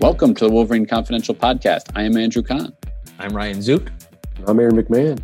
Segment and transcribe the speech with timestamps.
[0.00, 1.90] Welcome to the Wolverine Confidential Podcast.
[1.94, 2.74] I am Andrew Kahn.
[3.18, 3.92] I'm Ryan Zook.
[4.46, 5.22] I'm Aaron McMahon.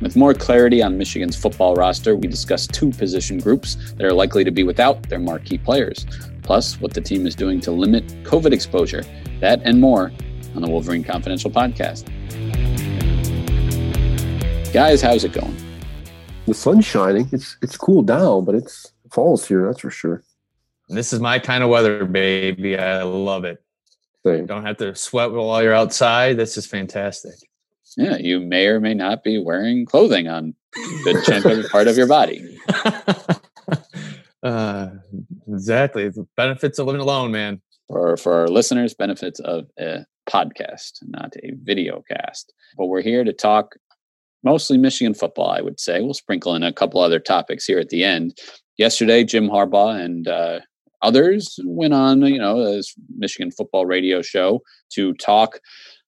[0.00, 4.42] With more clarity on Michigan's football roster, we discuss two position groups that are likely
[4.42, 6.06] to be without their marquee players,
[6.42, 9.04] plus what the team is doing to limit COVID exposure.
[9.40, 10.10] That and more
[10.56, 12.06] on the Wolverine Confidential Podcast.
[14.72, 15.54] Guys, how's it going?
[16.46, 17.28] The sun's shining.
[17.30, 20.22] It's it's cooled down, but it's falls here, that's for sure.
[20.88, 22.78] This is my kind of weather, baby.
[22.78, 23.63] I love it.
[24.26, 24.46] Same.
[24.46, 26.36] Don't have to sweat while you're outside.
[26.36, 27.34] This is fantastic.
[27.96, 32.08] Yeah, you may or may not be wearing clothing on the of part of your
[32.08, 32.58] body.
[34.42, 34.88] uh,
[35.46, 36.08] exactly.
[36.08, 37.60] The benefits of living alone, man.
[37.88, 42.52] For for our listeners, benefits of a podcast, not a video cast.
[42.76, 43.76] But we're here to talk
[44.42, 46.00] mostly Michigan football, I would say.
[46.00, 48.38] We'll sprinkle in a couple other topics here at the end.
[48.78, 50.60] Yesterday, Jim Harbaugh and uh,
[51.04, 54.60] others went on, you know, this Michigan football radio show
[54.94, 55.60] to talk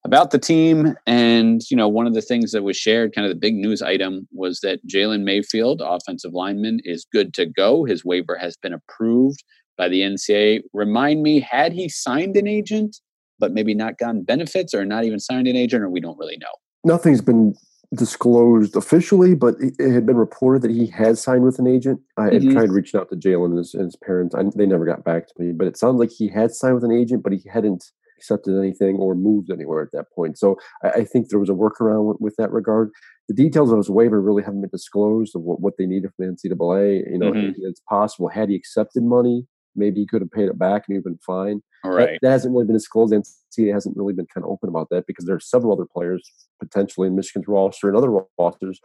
[0.04, 0.94] about the team.
[1.06, 3.82] And, you know, one of the things that was shared, kind of the big news
[3.82, 7.84] item, was that Jalen Mayfield, offensive lineman, is good to go.
[7.84, 9.44] His waiver has been approved
[9.76, 10.62] by the NCAA.
[10.72, 12.96] Remind me, had he signed an agent,
[13.38, 16.38] but maybe not gotten benefits or not even signed an agent, or we don't really
[16.38, 16.46] know?
[16.84, 17.54] Nothing's been
[17.96, 22.00] disclosed officially, but it had been reported that he had signed with an agent.
[22.16, 22.52] I had mm-hmm.
[22.52, 24.34] tried reaching out to Jalen and his, and his parents.
[24.34, 26.84] I, they never got back to me, but it sounds like he had signed with
[26.84, 30.38] an agent, but he hadn't accepted anything or moved anywhere at that point.
[30.38, 32.90] So I, I think there was a workaround with, with, that regard.
[33.28, 36.26] The details of his waiver really haven't been disclosed of what, what they needed from
[36.26, 37.10] the NCAA.
[37.10, 37.52] You know, mm-hmm.
[37.58, 39.46] it's possible had he accepted money,
[39.76, 41.62] maybe he could have paid it back and he'd been fine.
[41.84, 42.10] All right.
[42.12, 43.12] That, that hasn't really been disclosed.
[43.12, 46.22] NCAA hasn't really been kind of open about that because there are several other players
[46.60, 48.80] potentially in Michigan's roster and other rosters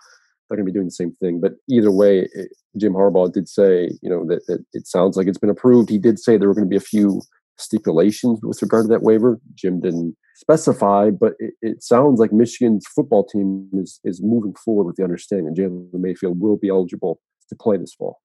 [0.49, 1.39] that are going to be doing the same thing.
[1.39, 5.27] But either way, it, Jim Harbaugh did say, you know, that, that it sounds like
[5.27, 5.89] it's been approved.
[5.89, 7.21] He did say there were going to be a few
[7.57, 9.39] stipulations with regard to that waiver.
[9.55, 14.85] Jim didn't specify, but it, it, sounds like Michigan's football team is is moving forward
[14.85, 17.19] with the understanding that Jalen Mayfield will be eligible
[17.49, 18.19] to play this fall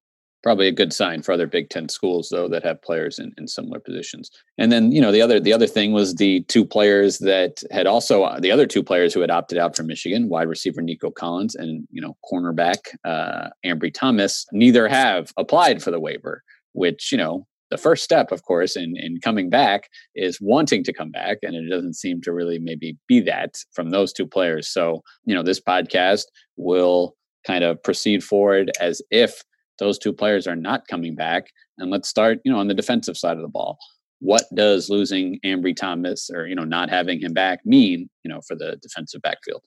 [0.47, 3.49] probably a good sign for other Big Ten schools, though, that have players in, in
[3.49, 4.31] similar positions.
[4.59, 7.89] And then, you know, the other the other thing was the two players that had
[7.89, 11.11] also uh, the other two players who had opted out from Michigan, wide receiver Nico
[11.11, 14.47] Collins and you know cornerback uh, Ambry Thomas.
[14.53, 18.97] Neither have applied for the waiver, which you know the first step, of course, in,
[18.97, 21.39] in coming back is wanting to come back.
[21.43, 24.69] And it doesn't seem to really maybe be that from those two players.
[24.69, 29.43] So, you know, this podcast will kind of proceed forward as if
[29.79, 31.49] those two players are not coming back.
[31.79, 33.79] And let's start, you know, on the defensive side of the ball.
[34.21, 38.41] What does losing Ambry Thomas or, you know, not having him back mean, you know,
[38.47, 39.63] for the defensive backfield?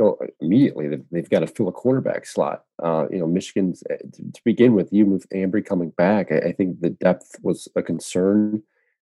[0.00, 2.64] So immediately they've got to fill a cornerback slot.
[2.82, 6.80] Uh, you know, Michigan's eh, to begin with, even with Ambry coming back, I, think
[6.80, 8.62] the depth was a concern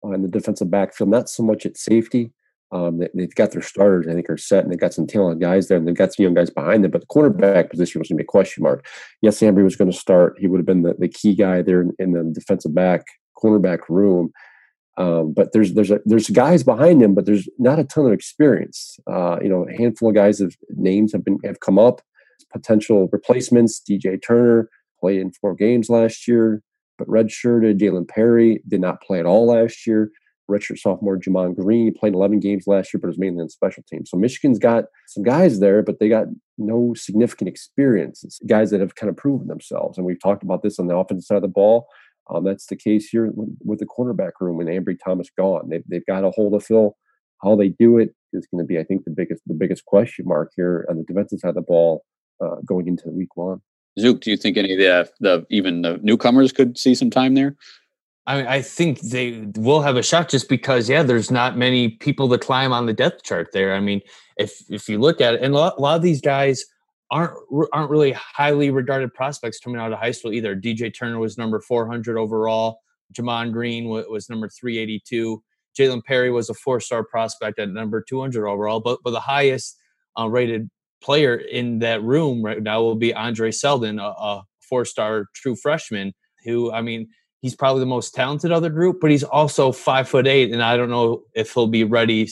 [0.05, 1.11] on the defensive backfield.
[1.11, 2.31] Not so much at safety,
[2.73, 5.41] um, they, have got their starters, I think, are set, and they've got some talented
[5.41, 6.91] guys there, and they've got some young guys behind them.
[6.91, 8.87] But the cornerback position was going to be a question mark.
[9.23, 11.81] Yes, Ambry was going to start; he would have been the, the key guy there
[11.81, 13.05] in, in the defensive back
[13.41, 14.33] cornerback room.
[14.99, 18.13] Um, but there's there's a, there's guys behind him, but there's not a ton of
[18.13, 18.99] experience.
[19.07, 22.01] Uh, you know, a handful of guys of names have been have come up,
[22.53, 23.81] potential replacements.
[23.89, 24.69] DJ Turner
[24.99, 26.63] played in four games last year,
[26.99, 27.79] but redshirted.
[27.79, 30.11] Jalen Perry did not play at all last year
[30.51, 31.87] redshirt sophomore Gemon Green.
[31.87, 34.11] He played 11 games last year, but was mainly on special teams.
[34.11, 36.27] So Michigan's got some guys there, but they got
[36.59, 38.25] no significant experience.
[38.25, 39.99] It's guys that have kind of proven themselves.
[39.99, 41.87] And we've talked about this on the offensive side of the ball.
[42.29, 45.69] Um, that's the case here with the cornerback room and Ambry Thomas gone.
[45.69, 46.97] They've, they've got a hold of Phil.
[47.43, 50.25] How they do it is going to be, I think, the biggest the biggest question
[50.27, 52.03] mark here on the defensive side of the ball
[52.43, 53.61] uh, going into week one.
[53.99, 57.35] Zook, do you think any of the, the even the newcomers could see some time
[57.35, 57.57] there?
[58.27, 61.91] I mean, I think they will have a shot just because, yeah, there's not many
[61.91, 63.75] people to climb on the depth chart there.
[63.75, 64.01] I mean,
[64.37, 66.65] if if you look at it, and a lot, a lot of these guys
[67.11, 67.33] aren't
[67.73, 70.57] aren't really highly regarded prospects coming out of high school either.
[70.57, 72.81] DJ Turner was number 400 overall.
[73.13, 75.43] Gemon Green was number 382.
[75.79, 79.79] Jalen Perry was a four star prospect at number 200 overall, but but the highest
[80.19, 80.69] uh, rated
[81.03, 85.55] player in that room right now will be Andre Seldon, a, a four star true
[85.55, 86.13] freshman.
[86.45, 87.09] Who I mean,
[87.43, 90.63] he's probably the most talented of the group, but he's also five foot eight, and
[90.63, 92.29] I don't know if he'll be ready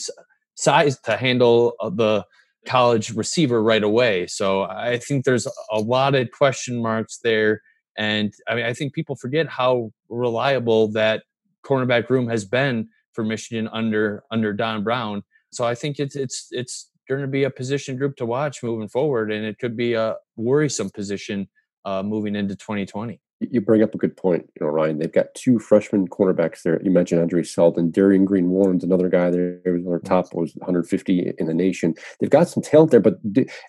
[0.55, 2.25] size to handle uh, the
[2.65, 4.27] college receiver right away.
[4.27, 7.61] So I think there's a lot of question marks there.
[7.97, 11.23] And I mean, I think people forget how reliable that
[11.63, 15.23] cornerback room has been for Michigan under under Don Brown.
[15.51, 18.89] So I think it's it's it's going to be a position group to watch moving
[18.89, 21.47] forward, and it could be a worrisome position
[21.85, 24.99] uh, moving into 2020 you bring up a good point, you know, Ryan.
[24.99, 26.81] They've got two freshman cornerbacks there.
[26.83, 29.59] You mentioned Andre Seldon, Darion Green Warren's another guy there.
[29.65, 31.95] Their top was 150 in the nation.
[32.19, 33.15] They've got some talent there, but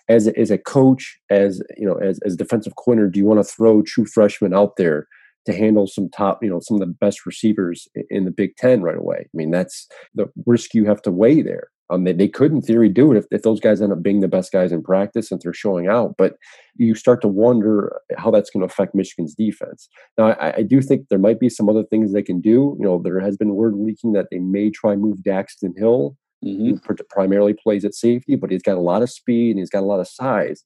[0.07, 3.39] as a, as a coach, as you know, as as defensive corner, do you want
[3.39, 5.07] to throw true freshmen out there
[5.45, 8.81] to handle some top, you know, some of the best receivers in the Big Ten
[8.81, 9.19] right away?
[9.19, 11.69] I mean, that's the risk you have to weigh there.
[11.89, 14.19] Um, they, they could, in theory, do it if, if those guys end up being
[14.19, 16.15] the best guys in practice and they're showing out.
[16.17, 16.37] But
[16.75, 19.87] you start to wonder how that's going to affect Michigan's defense.
[20.17, 22.75] Now, I, I, do think there might be some other things they can do.
[22.79, 26.75] You know, there has been word leaking that they may try move Daxton Hill, mm-hmm.
[26.85, 29.83] who primarily plays at safety, but he's got a lot of speed and he's got
[29.83, 30.63] a lot of size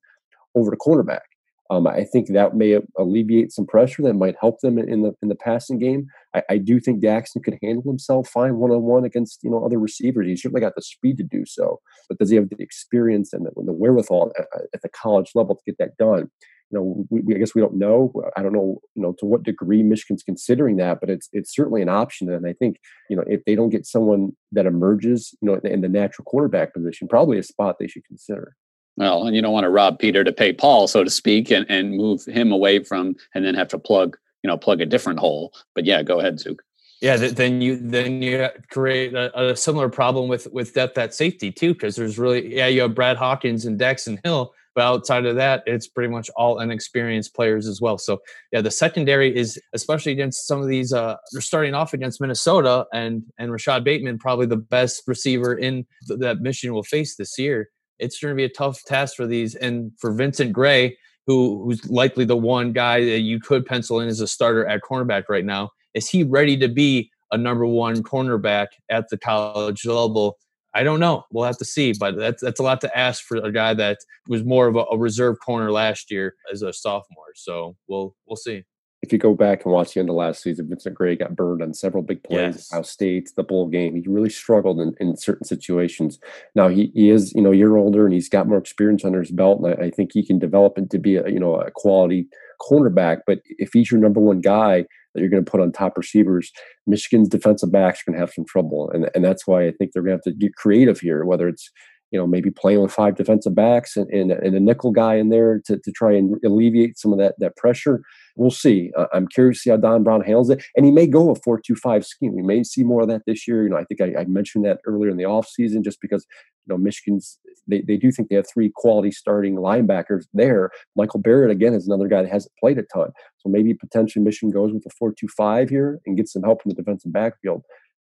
[0.56, 1.31] over the cornerback.
[1.72, 5.30] Um, I think that may alleviate some pressure that might help them in the in
[5.30, 6.06] the passing game.
[6.36, 9.64] I, I do think Daxton could handle himself fine one on one against you know
[9.64, 10.28] other receivers.
[10.28, 11.80] He's certainly got the speed to do so,
[12.10, 15.56] but does he have the experience and the, the wherewithal at, at, the college level
[15.56, 16.30] to get that done?
[16.72, 18.12] You know, we, we, I guess we don't know.
[18.36, 21.82] I don't know, you know, to what degree Michigan's considering that, but it's it's certainly
[21.82, 22.30] an option.
[22.30, 25.80] And I think you know if they don't get someone that emerges, you know, in
[25.80, 28.58] the natural quarterback position, probably a spot they should consider.
[29.02, 31.66] Well, and you don't want to rob Peter to pay Paul, so to speak, and,
[31.70, 35.20] and move him away from and then have to plug, you know, plug a different
[35.20, 35.56] hole.
[35.74, 36.62] But yeah, go ahead, Zook.
[37.02, 41.52] Yeah, then you then you create a, a similar problem with with depth at safety
[41.52, 45.36] too, because there's really yeah you have Brad Hawkins and Daxton Hill, but outside of
[45.36, 47.98] that, it's pretty much all inexperienced players as well.
[47.98, 48.22] So
[48.52, 50.94] yeah, the secondary is especially against some of these.
[50.94, 55.88] Uh, they're starting off against Minnesota and and Rashad Bateman, probably the best receiver in
[56.08, 57.72] th- that Michigan will face this year
[58.02, 59.56] it's going to be a tough task for these.
[59.56, 64.10] And for Vincent Gray, who who's likely the one guy that you could pencil in
[64.10, 68.04] as a starter at cornerback right now, is he ready to be a number one
[68.04, 70.38] cornerback at the college level?
[70.74, 71.26] I don't know.
[71.32, 74.00] We'll have to see, but that's that's a lot to ask for a guy that
[74.28, 77.34] was more of a, a reserve corner last year as a sophomore.
[77.36, 78.64] So we'll we'll see
[79.02, 81.64] if you go back and watch the end of last season, Vincent Gray got burned
[81.64, 82.56] on several big plays.
[82.56, 82.72] Yes.
[82.72, 86.20] Ohio State, the bowl game, he really struggled in, in certain situations.
[86.54, 89.20] Now he, he is, you know, a year older and he's got more experience under
[89.20, 91.72] his belt, and I, I think he can develop into be a, you know, a
[91.72, 92.28] quality
[92.62, 93.22] cornerback.
[93.26, 96.52] But if he's your number one guy that you're going to put on top receivers,
[96.86, 99.92] Michigan's defensive backs are going to have some trouble, and and that's why I think
[99.92, 101.26] they're going to have to get creative here.
[101.26, 101.72] Whether it's
[102.12, 105.30] you know, maybe playing with five defensive backs and, and, and, a nickel guy in
[105.30, 108.02] there to, to try and alleviate some of that that pressure.
[108.36, 108.92] We'll see.
[108.98, 110.64] Uh, I'm curious to see how Don Brown handles it.
[110.76, 112.36] And he may go a 4 2 5 scheme.
[112.36, 113.64] We may see more of that this year.
[113.64, 116.26] You know, I think I, I mentioned that earlier in the offseason just because,
[116.66, 120.70] you know, Michigan's, they, they do think they have three quality starting linebackers there.
[120.98, 123.12] Michael Barrett, again, is another guy that hasn't played a ton.
[123.38, 126.62] So maybe potentially Michigan goes with a 4 2 5 here and gets some help
[126.62, 127.64] from the defensive backfield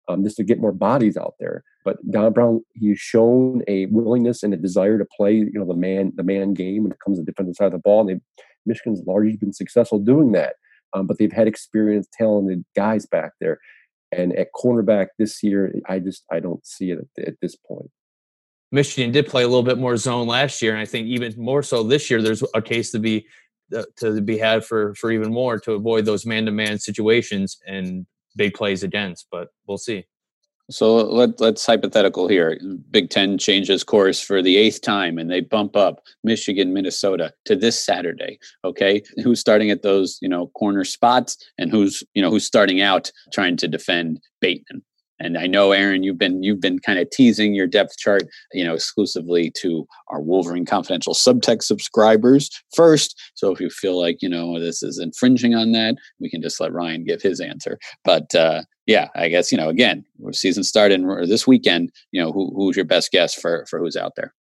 [0.09, 1.65] um, just to get more bodies out there.
[1.85, 5.75] But Don Brown, he's shown a willingness and a desire to play, you know, the
[5.75, 8.09] man, the man game when it comes to the defensive side of the ball.
[8.09, 8.21] And
[8.65, 10.57] Michigan's largely been successful doing that.
[10.93, 13.59] Um, but they've had experienced, talented guys back there.
[14.13, 17.91] And at cornerback this year, I just I don't see it at, at this point.
[18.73, 21.63] Michigan did play a little bit more zone last year, and I think even more
[21.63, 22.23] so this year.
[22.23, 23.27] There's a case to be
[23.75, 27.59] uh, to be had for for even more to avoid those man to man situations.
[27.67, 30.05] And big plays against, but we'll see.
[30.69, 32.59] So let, let's hypothetical here.
[32.90, 37.55] Big Ten changes course for the eighth time and they bump up Michigan, Minnesota to
[37.55, 38.40] this Saturday.
[38.64, 39.02] Okay.
[39.23, 43.12] Who's starting at those, you know, corner spots and who's, you know, who's starting out
[43.33, 44.83] trying to defend Bateman?
[45.18, 48.64] And I know, Aaron, you've been you've been kind of teasing your depth chart, you
[48.64, 53.18] know, exclusively to our Wolverine Confidential subtext subscribers first.
[53.35, 56.61] So if you feel like you know this is infringing on that, we can just
[56.61, 57.78] let Ryan give his answer.
[58.04, 61.92] But uh, yeah, I guess you know, again, season started this weekend.
[62.12, 64.35] You know, who, who's your best guess for for who's out there?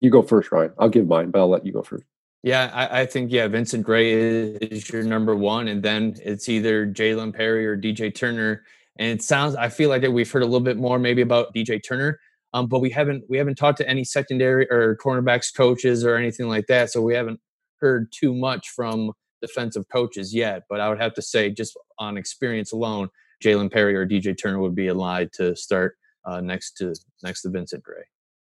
[0.00, 0.72] You go first, Ryan.
[0.78, 2.04] I'll give mine, but I'll let you go first.
[2.42, 6.46] Yeah, I, I, think yeah, Vincent Gray is, is, your number one, and then it's
[6.46, 8.64] either Jalen Perry or DJ Turner.
[8.98, 11.82] And it sounds, I feel like we've heard a little bit more maybe about DJ
[11.82, 12.20] Turner,
[12.52, 16.48] um, but we haven't we haven't talked to any secondary or cornerbacks coaches or anything
[16.48, 17.40] like that, so we haven't
[17.80, 20.62] heard too much from defensive coaches yet.
[20.68, 23.08] But I would have to say, just on experience alone,
[23.42, 27.50] Jalen Perry or DJ Turner would be aligned to start uh, next to next to
[27.50, 28.04] Vincent Gray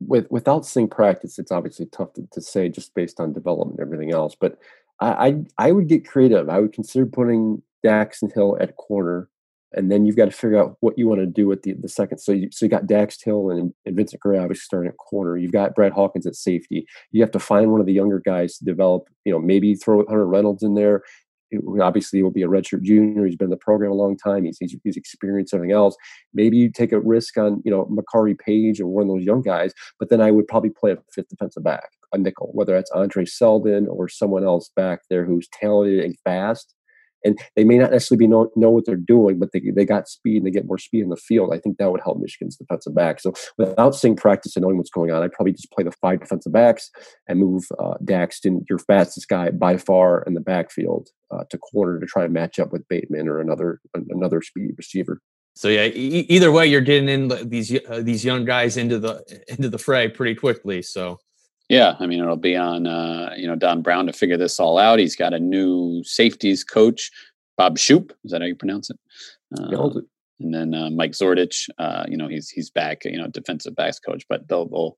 [0.00, 3.86] with without seeing practice, it's obviously tough to, to say just based on development and
[3.86, 4.36] everything else.
[4.38, 4.58] But
[5.00, 6.48] I, I, I would get creative.
[6.48, 9.28] I would consider putting Daxton Hill at corner,
[9.72, 11.88] and then you've got to figure out what you want to do with the, the
[11.88, 12.18] second.
[12.18, 15.36] So you so you got Dax Hill and, and Vincent Gray obviously starting at corner.
[15.36, 16.86] You've got Brad Hawkins at safety.
[17.12, 19.08] You have to find one of the younger guys to develop.
[19.24, 21.02] You know, maybe throw Hunter Reynolds in there
[21.80, 23.26] obviously he will be a redshirt junior.
[23.26, 24.44] He's been in the program a long time.
[24.44, 25.96] He's, he's, he's experienced everything else.
[26.34, 29.42] Maybe you take a risk on, you know, Makari Paige or one of those young
[29.42, 32.90] guys, but then I would probably play a fifth defensive back, a nickel, whether that's
[32.90, 36.74] Andre Seldon or someone else back there who's talented and fast
[37.26, 40.08] and they may not necessarily be know, know what they're doing, but they, they got
[40.08, 41.52] speed and they get more speed in the field.
[41.52, 43.20] I think that would help Michigan's defensive back.
[43.20, 46.20] So without seeing practice and knowing what's going on, I'd probably just play the five
[46.20, 46.90] defensive backs
[47.28, 51.98] and move uh, Daxton, your fastest guy by far in the backfield, uh, to corner
[51.98, 53.80] to try and match up with Bateman or another
[54.10, 55.20] another speed receiver.
[55.54, 59.24] So yeah, e- either way, you're getting in these uh, these young guys into the
[59.48, 60.82] into the fray pretty quickly.
[60.82, 61.18] So
[61.68, 64.78] yeah, I mean it'll be on uh, you know Don Brown to figure this all
[64.78, 64.98] out.
[64.98, 67.10] He's got a new safeties coach,
[67.56, 68.12] Bob Shoop.
[68.24, 68.98] Is that how you pronounce it?
[69.56, 69.68] Uh,
[70.40, 71.68] and then uh, Mike Zordich.
[71.78, 73.04] Uh, you know he's he's back.
[73.04, 74.96] You know defensive backs coach, but they'll, they'll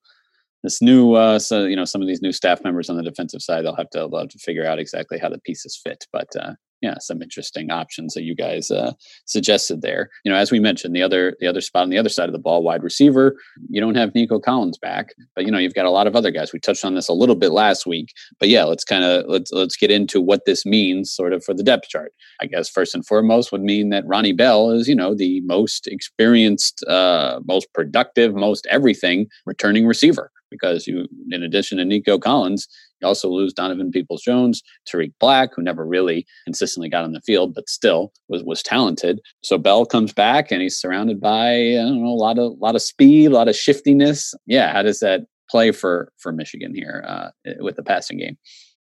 [0.62, 3.42] this new uh, so you know some of these new staff members on the defensive
[3.42, 6.06] side they'll have to they'll have to figure out exactly how the pieces fit.
[6.12, 8.92] But uh, yeah, some interesting options that you guys uh,
[9.24, 10.10] suggested there.
[10.24, 12.32] You know, as we mentioned, the other the other spot on the other side of
[12.32, 13.36] the ball, wide receiver,
[13.68, 16.30] you don't have Nico Collins back, but you know you've got a lot of other
[16.30, 16.52] guys.
[16.52, 19.50] We touched on this a little bit last week, but yeah, let's kind of let's
[19.52, 22.12] let's get into what this means, sort of for the depth chart.
[22.40, 25.88] I guess first and foremost would mean that Ronnie Bell is you know the most
[25.88, 32.68] experienced, uh, most productive, most everything returning receiver because you, in addition to Nico Collins,
[33.00, 37.20] you also lose Donovan Peoples Jones, Tarik Black, who never really consistently got on the
[37.20, 39.20] field, but still was was talented.
[39.42, 42.74] So Bell comes back and he's surrounded by I don't know a lot of lot
[42.74, 44.34] of speed, a lot of shiftiness.
[44.46, 48.36] Yeah, how does that play for for Michigan here uh, with the passing game?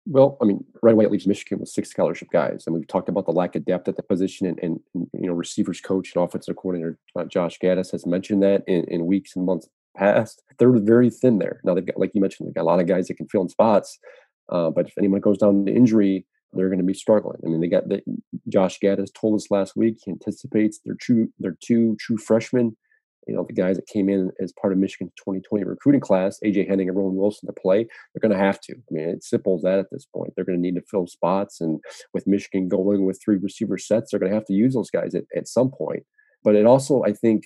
[0.05, 3.09] Well, I mean, right away it leaves Michigan with six scholarship guys, and we've talked
[3.09, 6.25] about the lack of depth at the position, and, and, you know, receivers coach and
[6.25, 10.43] offensive coordinator uh, Josh Gattis has mentioned that in, in weeks and months past.
[10.59, 11.61] They're very thin there.
[11.65, 13.43] Now they've got, like you mentioned, they've got a lot of guys that can fill
[13.43, 13.99] in spots.
[14.51, 17.41] Uh, but if anyone goes down to injury, they're going to be struggling.
[17.45, 18.03] I mean, they got the,
[18.49, 22.77] Josh Gattis told us last week he anticipates their true their two true freshmen.
[23.29, 26.69] You know, the guys that came in as part of Michigan's 2020 recruiting class, AJ
[26.69, 28.73] Henning and Roman Wilson to play, they're going to have to.
[28.75, 30.33] I mean, it's simple as that at this point.
[30.35, 31.61] They're going to need to fill spots.
[31.61, 31.81] And
[32.13, 35.15] with Michigan going with three receiver sets, they're going to have to use those guys
[35.15, 36.03] at, at some point.
[36.43, 37.45] But it also, I think,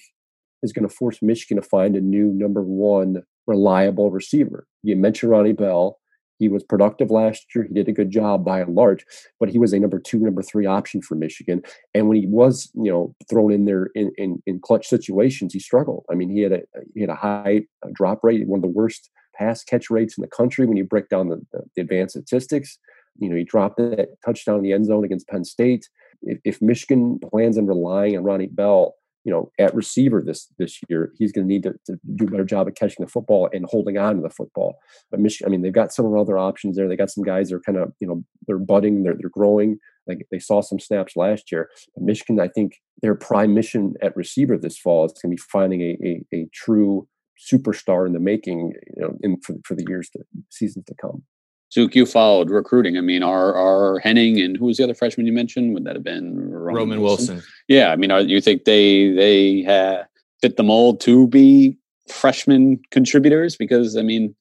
[0.63, 4.67] is going to force Michigan to find a new number one reliable receiver.
[4.83, 5.99] You mentioned Ronnie Bell.
[6.39, 7.65] He was productive last year.
[7.65, 9.07] He did a good job by and large,
[9.41, 11.63] but he was a number two, number three option for Michigan.
[11.95, 15.61] And when he was, you know, thrown in there in, in, in clutch situations, he
[15.61, 16.05] struggled.
[16.11, 16.61] I mean, he had a
[16.95, 20.23] he had a high uh, drop rate, one of the worst pass catch rates in
[20.23, 22.79] the country when you break down the, the, the advanced statistics.
[23.19, 25.89] You know, he dropped that touchdown in the end zone against Penn State.
[26.23, 28.95] If, if Michigan plans on relying on Ronnie Bell
[29.26, 31.75] you know, at receiver this this year, he's going to need to,
[32.14, 34.78] do a better job of catching the football and holding on to the football.
[35.11, 36.88] But Michigan, I mean, they've got some other options there.
[36.88, 39.78] They got some guys that are kind of, you know, they're budding, they're they're growing.
[40.06, 41.68] Like they saw some snaps last year.
[41.97, 45.49] But Michigan, I think their prime mission at receiver this fall is going to be
[45.50, 47.09] finding a, a, a true
[47.52, 51.25] superstar in the making, you know, in for, for the years to seasons to come.
[51.73, 52.96] Zook, you followed recruiting.
[52.96, 55.75] I mean, are are Henning and who was the other freshman you mentioned?
[55.75, 57.37] Would that have been Roman, Roman Wilson?
[57.37, 57.52] Wilson?
[57.68, 60.06] Yeah, I mean, are you think they they have
[60.40, 61.76] fit the mold to be
[62.08, 63.56] freshman contributors?
[63.56, 64.35] Because I mean,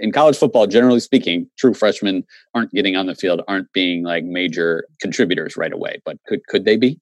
[0.00, 4.24] in college football, generally speaking, true freshmen aren't getting on the field, aren't being like
[4.24, 6.00] major contributors right away.
[6.04, 6.98] But could could they be?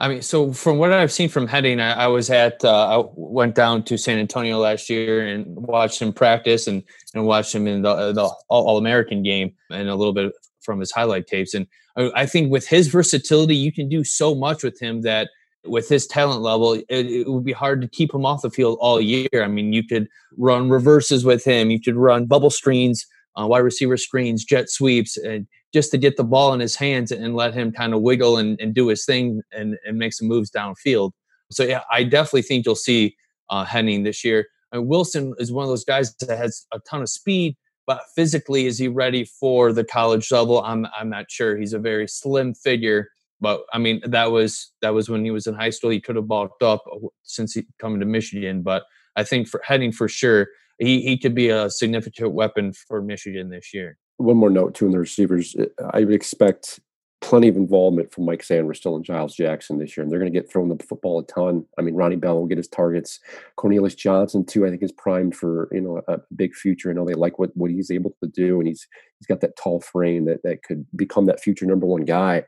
[0.00, 3.08] I mean, so from what I've seen from Henning, I, I was at, uh, I
[3.14, 6.82] went down to San Antonio last year and watched him practice and,
[7.14, 10.90] and watched him in the, the All American game and a little bit from his
[10.90, 11.52] highlight tapes.
[11.52, 11.66] And
[11.98, 15.28] I, I, think with his versatility, you can do so much with him that
[15.66, 18.78] with his talent level, it, it would be hard to keep him off the field
[18.80, 19.28] all year.
[19.34, 23.06] I mean, you could run reverses with him, you could run bubble screens,
[23.38, 27.12] uh, wide receiver screens, jet sweeps, and just to get the ball in his hands
[27.12, 30.28] and let him kind of wiggle and, and do his thing and, and make some
[30.28, 31.12] moves downfield.
[31.50, 33.16] So yeah, I definitely think you'll see
[33.50, 34.46] uh, Henning this year.
[34.72, 37.56] Mean, Wilson is one of those guys that has a ton of speed,
[37.86, 40.62] but physically, is he ready for the college level?
[40.62, 41.56] I'm I'm not sure.
[41.56, 43.08] He's a very slim figure,
[43.40, 45.90] but I mean that was that was when he was in high school.
[45.90, 48.84] He could have bulked up uh, since he coming to Michigan, but
[49.16, 50.48] I think for heading for sure,
[50.80, 53.96] he he could be a significant weapon for Michigan this year.
[54.16, 55.54] One more note too in the receivers,
[55.92, 56.80] I would expect
[57.20, 60.32] plenty of involvement from Mike Sainristil still and Giles Jackson this year, and they're going
[60.32, 61.66] to get thrown the football a ton.
[61.78, 63.20] I mean, Ronnie Bell will get his targets.
[63.56, 66.90] Cornelius Johnson too, I think, is primed for you know a big future.
[66.90, 68.86] I know they like what what he's able to do, and he's
[69.18, 72.44] he's got that tall frame that that could become that future number one guy.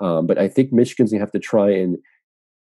[0.00, 1.98] Um, but I think Michigan's going to have to try and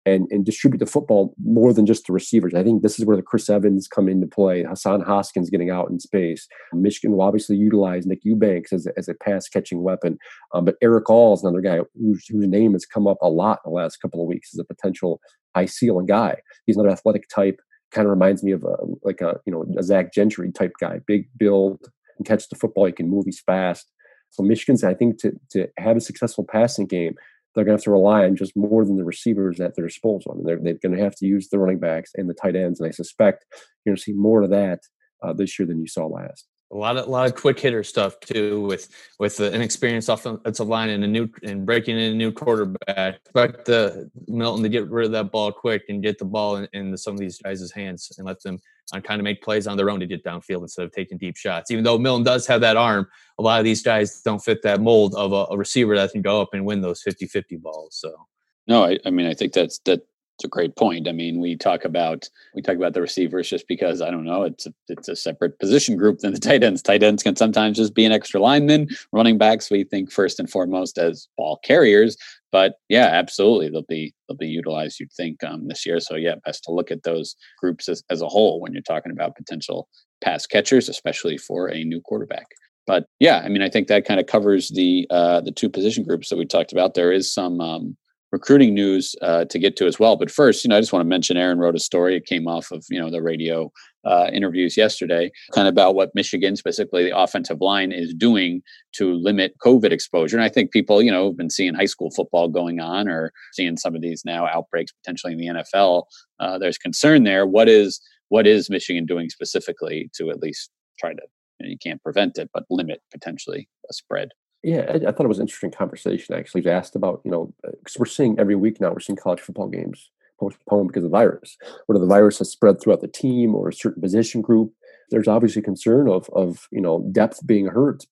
[0.05, 2.53] and and distribute the football more than just the receivers.
[2.53, 4.63] I think this is where the Chris Evans come into play.
[4.63, 6.47] Hassan Hoskins getting out in space.
[6.73, 10.17] Michigan will obviously utilize Nick Eubanks as a, as a pass catching weapon,
[10.53, 13.59] um, but Erick All is another guy whose, whose name has come up a lot
[13.65, 15.21] in the last couple of weeks as a potential
[15.55, 16.37] high ceiling guy.
[16.65, 17.59] He's another athletic type.
[17.91, 20.99] Kind of reminds me of a, like a you know a Zach Gentry type guy,
[21.05, 21.79] big build,
[22.21, 23.91] can catch the football, he can move, he's fast.
[24.29, 27.15] So Michigan's, I think, to to have a successful passing game,
[27.53, 30.31] they're going to have to rely on just more than the receivers at their disposal.
[30.31, 32.55] I mean, they're, they're going to have to use the running backs and the tight
[32.55, 33.45] ends, and I suspect
[33.85, 34.79] you're going to see more of that
[35.23, 37.83] uh, this year than you saw last a lot of a lot of quick hitter
[37.83, 42.15] stuff too with with the inexperienced offensive line and a new and breaking in a
[42.15, 43.15] new quarterback.
[43.15, 46.67] Expect Joe Milton to get rid of that ball quick and get the ball in,
[46.73, 48.59] in some of these guys' hands and let them
[48.93, 51.35] uh, kind of make plays on their own to get downfield instead of taking deep
[51.35, 51.71] shots.
[51.71, 54.81] Even though Milton does have that arm, a lot of these guys don't fit that
[54.81, 57.97] mold of a, a receiver that can go up and win those 50-50 balls.
[57.99, 58.27] So
[58.67, 60.01] no, I, I mean I think that's that
[60.41, 61.07] it's a great point.
[61.07, 64.41] I mean, we talk about we talk about the receivers just because I don't know
[64.41, 66.81] it's a, it's a separate position group than the tight ends.
[66.81, 68.89] Tight ends can sometimes just be an extra lineman.
[69.11, 72.17] Running backs we think first and foremost as ball carriers.
[72.51, 74.99] But yeah, absolutely, they'll be they'll be utilized.
[74.99, 75.99] You'd think um, this year.
[75.99, 79.11] So yeah, best to look at those groups as, as a whole when you're talking
[79.11, 79.87] about potential
[80.23, 82.47] pass catchers, especially for a new quarterback.
[82.87, 86.03] But yeah, I mean, I think that kind of covers the uh, the two position
[86.03, 86.95] groups that we talked about.
[86.95, 87.95] There is some um,
[88.31, 90.15] recruiting news uh, to get to as well.
[90.15, 92.15] But first, you know, I just want to mention Aaron wrote a story.
[92.15, 93.71] It came off of you know the radio
[94.05, 98.61] uh, interviews yesterday, kind of about what Michigan, specifically the offensive line, is doing
[98.93, 100.37] to limit COVID exposure.
[100.37, 103.31] And I think people, you know, have been seeing high school football going on or
[103.53, 106.03] seeing some of these now outbreaks potentially in the NFL.
[106.39, 107.45] Uh, there's concern there.
[107.45, 111.21] What is what is Michigan doing specifically to at least try to
[111.59, 114.29] you, know, you can't prevent it, but limit potentially a spread?
[114.63, 116.35] Yeah, I, I, thought it was an interesting conversation.
[116.35, 119.17] Actually, they asked about you know because uh, we're seeing every week now we're seeing
[119.17, 121.57] college football games postponed because of the virus.
[121.87, 124.71] Whether the virus has spread throughout the team or a certain position group,
[125.09, 128.05] there's obviously concern of of you know depth being hurt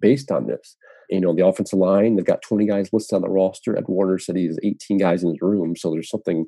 [0.00, 0.76] based on this.
[1.10, 3.76] You know, the offensive line, they've got 20 guys listed on the roster.
[3.76, 5.76] Ed Warinner said he has 18 guys in his room.
[5.76, 6.46] So there's something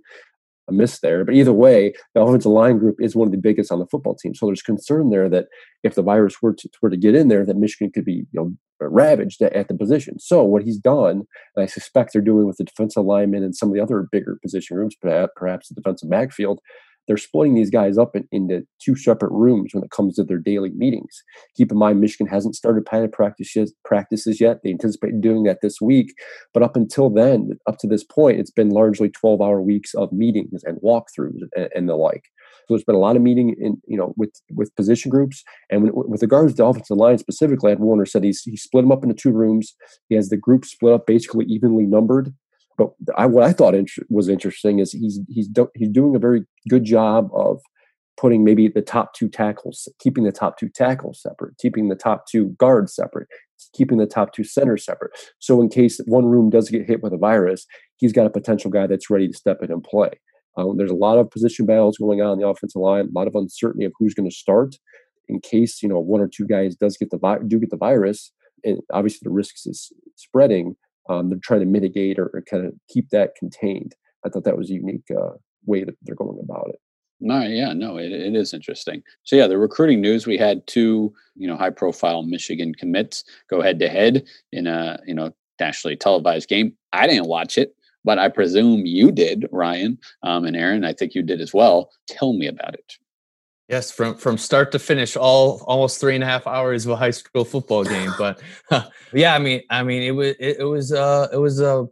[0.68, 1.24] a miss there.
[1.24, 4.14] But either way, the offensive line group is one of the biggest on the football
[4.14, 4.34] team.
[4.34, 5.46] So there's concern there that
[5.82, 8.40] if the virus were to, were to get in there, that Michigan could be you
[8.40, 10.18] know ravaged at, at the position.
[10.18, 11.22] So what he's done,
[11.54, 14.38] and I suspect they're doing with the defensive linemen and some of the other bigger
[14.42, 16.60] position rooms, perhaps the defensive backfield,
[17.06, 20.38] they're splitting these guys up in, into two separate rooms when it comes to their
[20.38, 21.22] daily meetings.
[21.56, 24.60] Keep in mind, Michigan hasn't started pilot practices practices yet.
[24.62, 26.14] They anticipate doing that this week,
[26.52, 30.62] but up until then, up to this point, it's been largely 12-hour weeks of meetings
[30.64, 32.24] and walkthroughs and, and the like.
[32.66, 35.90] So there's been a lot of meeting in you know with with position groups and
[35.92, 39.04] with regards to the offensive line specifically, Ed Warinner said he's he split them up
[39.04, 39.74] into two rooms.
[40.08, 42.34] He has the group split up basically evenly numbered
[42.76, 46.18] but I, what I thought inter- was interesting is he's he's do, he's doing a
[46.20, 47.60] very good job of
[48.16, 52.26] putting maybe the top two tackles, keeping the top two tackles separate, keeping the top
[52.26, 53.28] two guards separate,
[53.74, 55.12] keeping the top two centers separate.
[55.38, 58.70] So in case one room does get hit with a virus, he's got a potential
[58.70, 60.10] guy that's ready to step in and play.
[60.56, 63.26] Um, there's a lot of position battles going on in the offensive line, a lot
[63.26, 64.76] of uncertainty of who's going to start
[65.28, 67.76] in case you know one or two guys does get the vi- do get the
[67.76, 68.32] virus.
[68.64, 70.76] And obviously the risks is spreading
[71.08, 73.94] um, they're trying to mitigate or, or, kind of keep that contained.
[74.24, 76.80] I thought that was a unique uh, way that they're going about it.
[77.20, 79.02] No, yeah, no, it, it is interesting.
[79.22, 83.62] So yeah, the recruiting news we had two, you know, high profile Michigan commits go
[83.62, 86.74] head to head in a, you know, nationally televised game.
[86.92, 90.84] I didn't watch it, but I presume you did, Ryan um, and Aaron.
[90.84, 91.90] I think you did as well.
[92.06, 92.98] Tell me about it.
[93.68, 96.96] Yes, from from start to finish, all almost three and a half hours of a
[96.96, 98.12] high school football game.
[98.16, 98.40] But
[99.12, 101.88] yeah, I mean, I mean, it was it, it was uh it was a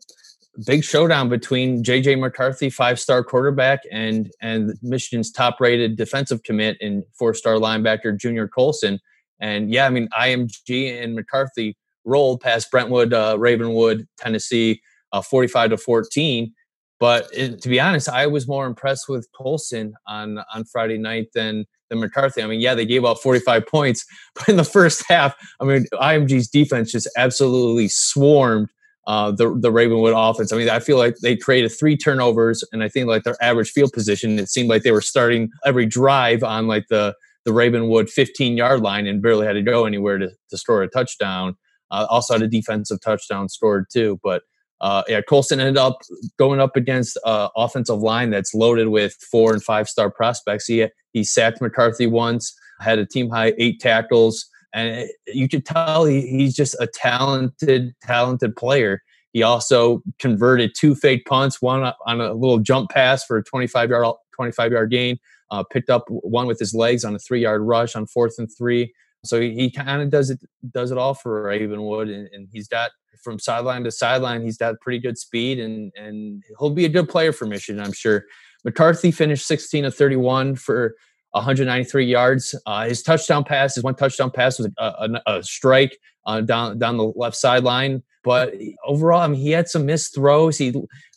[0.66, 6.76] big showdown between JJ McCarthy, five star quarterback, and and Michigan's top rated defensive commit
[6.80, 9.00] and four star linebacker Junior Colson.
[9.40, 14.80] And yeah, I mean, IMG and McCarthy rolled past Brentwood, uh, Ravenwood, Tennessee,
[15.12, 16.53] uh, forty five to fourteen.
[17.00, 21.28] But it, to be honest, I was more impressed with Colson on on Friday night
[21.34, 22.42] than than McCarthy.
[22.42, 24.04] I mean, yeah, they gave up 45 points,
[24.34, 28.68] but in the first half, I mean, IMG's defense just absolutely swarmed
[29.06, 30.52] uh, the the Ravenwood offense.
[30.52, 33.70] I mean, I feel like they created three turnovers, and I think like their average
[33.70, 38.08] field position, it seemed like they were starting every drive on like the the Ravenwood
[38.08, 41.56] 15 yard line and barely had to go anywhere to, to score a touchdown.
[41.90, 44.42] Uh, also had a defensive touchdown scored too, but
[44.80, 45.98] uh, yeah, Colson ended up
[46.38, 50.66] going up against uh, offensive line that's loaded with four and five star prospects.
[50.66, 56.04] He he sacked McCarthy once, had a team high eight tackles, and you could tell
[56.04, 59.00] he, he's just a talented talented player.
[59.32, 63.90] He also converted two fake punts, one on a little jump pass for a 25
[63.90, 65.18] yard 25 yard gain.
[65.50, 68.48] Uh, picked up one with his legs on a three yard rush on fourth and
[68.56, 68.92] three.
[69.24, 70.40] So he, he kind of does it
[70.72, 72.90] does it all for Ravenwood, and, and he's got
[73.22, 74.42] from sideline to sideline.
[74.42, 77.92] He's got pretty good speed, and and he'll be a good player for Michigan, I'm
[77.92, 78.24] sure.
[78.64, 80.94] McCarthy finished 16 of 31 for
[81.32, 82.54] 193 yards.
[82.64, 86.78] Uh, his touchdown pass, his one touchdown pass was a, a, a strike uh, down
[86.78, 88.02] down the left sideline.
[88.22, 88.54] But
[88.86, 90.56] overall, I mean, he had some missed throws.
[90.56, 90.72] He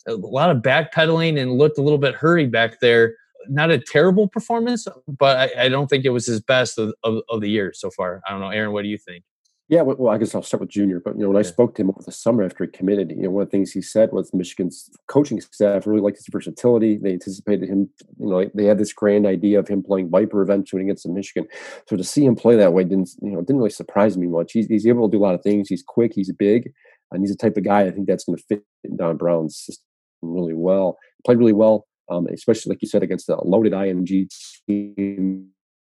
[0.06, 3.14] a lot of backpedaling and looked a little bit hurried back there.
[3.48, 7.22] Not a terrible performance, but I, I don't think it was his best of, of,
[7.30, 8.20] of the year so far.
[8.26, 8.72] I don't know, Aaron.
[8.72, 9.24] What do you think?
[9.70, 10.98] Yeah, well, I guess I'll start with Junior.
[10.98, 13.24] But you know, when I spoke to him over the summer after he committed, you
[13.24, 16.96] know, one of the things he said was Michigan's coaching staff really liked his versatility.
[16.96, 20.82] They anticipated him, you know, they had this grand idea of him playing Viper eventually
[20.82, 21.46] against the Michigan.
[21.86, 24.52] So to see him play that way didn't, you know, didn't really surprise me much.
[24.52, 25.68] He's, he's able to do a lot of things.
[25.68, 26.12] He's quick.
[26.14, 26.72] He's big,
[27.12, 28.64] and he's the type of guy I think that's going to fit
[28.96, 29.84] Don Brown's system
[30.22, 30.96] really well.
[31.26, 34.28] Played really well, um, especially like you said against the loaded IMG
[34.66, 35.50] team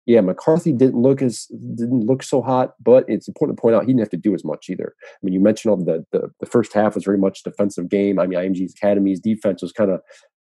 [0.05, 3.83] yeah, McCarthy didn't look as didn't look so hot, but it's important to point out
[3.83, 4.95] he didn't have to do as much either.
[5.01, 8.19] I mean, you mentioned all the the, the first half was very much defensive game.
[8.19, 10.01] I mean, IMG's Academy's defense was kind of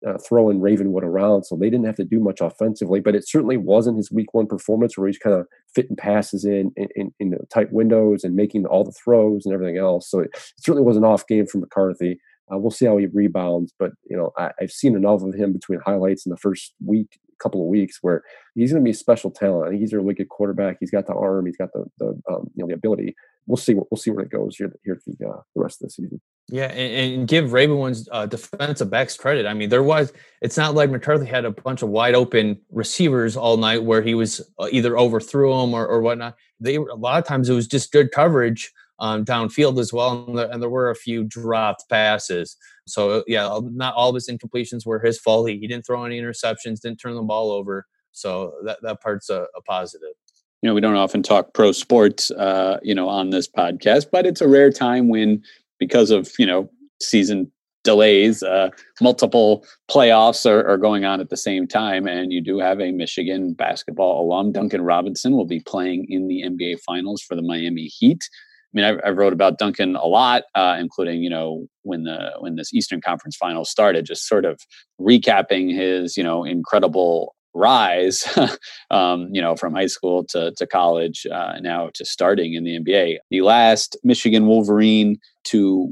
[0.08, 3.00] uh, throwing Ravenwood around, so they didn't have to do much offensively.
[3.00, 6.72] But it certainly wasn't his week one performance where he's kind of fitting passes in
[6.76, 10.10] in, in, in tight windows and making all the throws and everything else.
[10.10, 12.20] So it, it certainly was an off game for McCarthy.
[12.52, 15.54] Uh, we'll see how he rebounds, but you know I, have seen enough of him
[15.54, 18.24] between highlights in the first week couple of weeks where
[18.56, 19.68] he's going to be a special talent.
[19.68, 20.78] I think he's a really good quarterback.
[20.80, 21.46] He's got the arm.
[21.46, 23.16] He's got the the um, you know the ability.
[23.46, 23.74] We'll see.
[23.74, 26.22] What we'll see where it goes here here the, uh, the rest of the season.
[26.50, 29.46] Yeah, and, and give Ravenwood's uh, defensive backs credit.
[29.46, 30.14] I mean, there was.
[30.42, 34.16] It's not like McCarthy had a bunch of wide open receivers all night where he
[34.16, 36.36] was uh, either overthrew them or, or whatnot.
[36.60, 40.38] They a lot of times it was just good coverage um, downfield as well, and
[40.38, 42.56] there, and there, were a few dropped passes.
[42.88, 45.50] So yeah, not all of his incompletions were his fault.
[45.50, 47.86] He, he didn't throw any interceptions, didn't turn the ball over.
[48.12, 50.14] So that that part's a, a positive.
[50.62, 54.26] You know, we don't often talk pro sports, uh, you know, on this podcast, but
[54.26, 55.44] it's a rare time when,
[55.80, 56.70] because of you know
[57.02, 57.52] season
[57.84, 58.70] delays, uh,
[59.02, 62.92] multiple playoffs are, are, going on at the same time, and you do have a
[62.92, 67.86] Michigan basketball alum, Duncan Robinson, will be playing in the NBA Finals for the Miami
[67.86, 68.30] Heat.
[68.74, 72.32] I mean, I, I wrote about Duncan a lot, uh, including you know when the
[72.40, 74.60] when this Eastern Conference Final started, just sort of
[75.00, 78.26] recapping his you know incredible rise,
[78.92, 82.80] um, you know, from high school to to college, uh, now to starting in the
[82.80, 83.18] NBA.
[83.30, 85.92] The last Michigan Wolverine to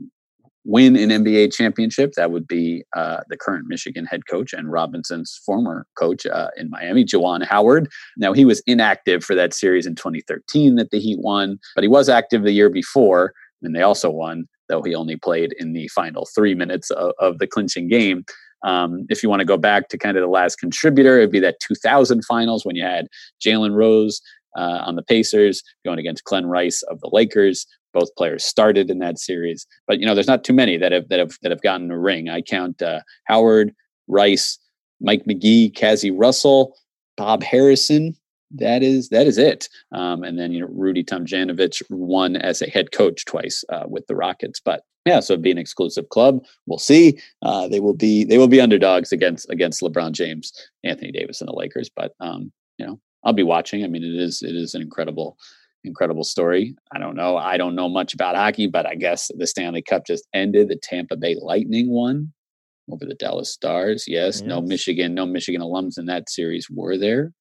[0.63, 5.39] win an NBA championship, that would be uh, the current Michigan head coach and Robinson's
[5.45, 7.89] former coach uh, in Miami, Juwan Howard.
[8.17, 11.88] Now, he was inactive for that series in 2013 that the Heat won, but he
[11.88, 15.88] was active the year before, and they also won, though he only played in the
[15.89, 18.24] final three minutes of, of the clinching game.
[18.63, 21.39] Um, if you want to go back to kind of the last contributor, it'd be
[21.39, 23.08] that 2000 finals when you had
[23.43, 24.21] Jalen Rose
[24.56, 29.00] uh, on the Pacers going against Glen Rice of the Lakers both players started in
[29.00, 29.68] that series.
[29.88, 32.00] But you know, there's not too many that have that have that have gotten a
[32.00, 32.30] ring.
[32.30, 33.74] I count uh, Howard,
[34.08, 34.58] Rice,
[35.00, 36.76] Mike McGee, Cazzie Russell,
[37.18, 38.16] Bob Harrison.
[38.52, 39.70] That is that is it.
[39.92, 44.08] Um, and then you know Rudy Tomjanovich won as a head coach twice uh, with
[44.08, 44.60] the Rockets.
[44.64, 46.44] But yeah, so it'd be an exclusive club.
[46.68, 47.20] We'll see.
[47.42, 51.48] Uh, they will be they will be underdogs against against LeBron James, Anthony Davis, and
[51.48, 51.90] the Lakers.
[51.96, 53.84] But um, you know, I'll be watching.
[53.84, 55.38] I mean, it is it is an incredible
[55.84, 56.76] incredible story.
[56.92, 57.38] I don't know.
[57.38, 60.70] I don't know much about hockey, but I guess the Stanley Cup just ended.
[60.70, 62.34] The Tampa Bay Lightning won
[62.92, 64.06] over the Dallas Stars.
[64.08, 64.42] Yes, yes.
[64.42, 67.34] no Michigan, no Michigan alums in that series were there.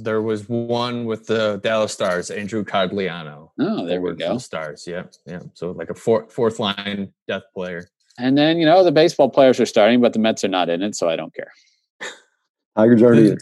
[0.00, 3.50] There was one with the Dallas Stars, Andrew Cogliano.
[3.58, 4.38] Oh, there we go.
[4.38, 5.40] Stars, yeah, yeah.
[5.54, 7.88] So like a four, fourth line death player.
[8.16, 10.82] And then you know the baseball players are starting, but the Mets are not in
[10.82, 11.52] it, so I don't care.
[12.76, 13.40] Tigers aren't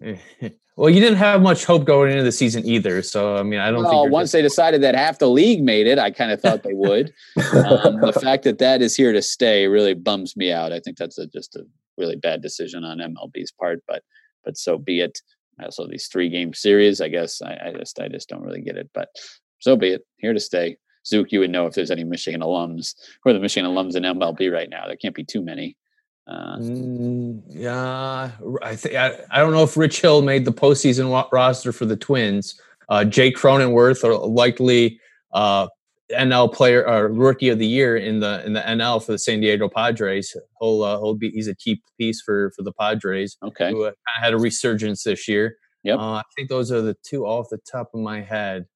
[0.00, 0.20] in.
[0.82, 3.02] Well, you didn't have much hope going into the season either.
[3.02, 4.12] So, I mean, I don't well, think.
[4.12, 4.32] once just...
[4.32, 7.14] they decided that half the league made it, I kind of thought they would.
[7.36, 10.72] um, the fact that that is here to stay really bums me out.
[10.72, 11.64] I think that's a, just a
[11.96, 14.02] really bad decision on MLB's part, but
[14.44, 15.20] but so be it.
[15.62, 18.76] Also, these three game series, I guess I, I just I just don't really get
[18.76, 19.08] it, but
[19.60, 20.04] so be it.
[20.16, 20.78] Here to stay.
[21.06, 24.02] Zook, you would know if there's any Michigan alums who are the Michigan alums in
[24.02, 24.88] MLB right now.
[24.88, 25.76] There can't be too many.
[26.26, 28.30] Uh, mm, yeah,
[28.62, 32.60] I think I, don't know if Rich Hill made the postseason roster for the Twins.
[32.88, 35.00] Uh, Jake Cronenworth, or likely
[35.32, 35.66] uh,
[36.12, 39.40] NL player or rookie of the year in the in the NL for the San
[39.40, 40.36] Diego Padres.
[40.60, 43.36] He'll uh, he'll be he's a key piece for for the Padres.
[43.42, 45.56] Okay, who uh, had a resurgence this year.
[45.84, 48.66] Yep, uh, I think those are the two off the top of my head.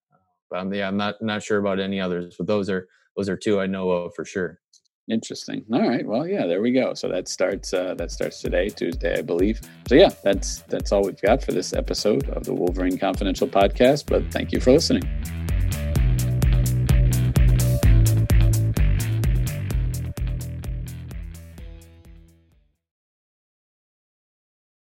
[0.54, 3.60] Um, yeah, I'm not not sure about any others, but those are those are two
[3.60, 4.60] I know of for sure.
[5.08, 5.64] Interesting.
[5.72, 6.04] All right.
[6.04, 6.94] Well, yeah, there we go.
[6.94, 9.60] So that starts uh, that starts today, Tuesday, I believe.
[9.88, 14.06] So yeah, that's that's all we've got for this episode of the Wolverine Confidential podcast.
[14.06, 15.04] But thank you for listening.